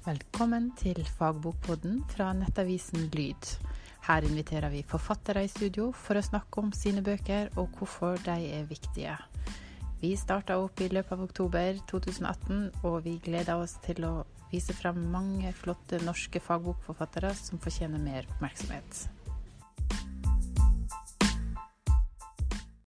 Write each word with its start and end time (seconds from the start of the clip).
Velkommen 0.00 0.70
til 0.80 0.96
fagbokpodden 1.18 1.98
fra 2.08 2.30
nettavisen 2.32 3.10
Lyd. 3.12 3.50
Her 4.06 4.24
inviterer 4.24 4.72
vi 4.72 4.80
forfattere 4.80 5.42
i 5.44 5.50
studio 5.52 5.90
for 5.92 6.16
å 6.16 6.22
snakke 6.24 6.62
om 6.62 6.70
sine 6.72 7.02
bøker 7.04 7.50
og 7.60 7.76
hvorfor 7.76 8.16
de 8.24 8.38
er 8.56 8.64
viktige. 8.70 9.18
Vi 10.00 10.14
starta 10.16 10.56
opp 10.56 10.80
i 10.80 10.88
løpet 10.88 11.12
av 11.18 11.26
oktober 11.26 11.84
2018, 11.92 12.64
og 12.80 12.96
vi 13.04 13.18
gleder 13.20 13.60
oss 13.60 13.76
til 13.84 14.08
å 14.08 14.14
vise 14.48 14.72
frem 14.72 15.04
mange 15.12 15.52
flotte 15.60 16.00
norske 16.06 16.40
fagbokforfattere 16.48 17.36
som 17.36 17.60
fortjener 17.60 18.00
mer 18.00 18.24
oppmerksomhet. 18.32 19.19